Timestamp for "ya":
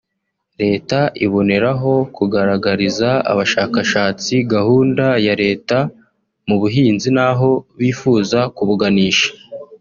5.25-5.33